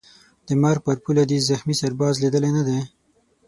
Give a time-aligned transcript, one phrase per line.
[0.47, 2.79] د مرګ پر پوله دي زخمي سرباز لیدلی نه دی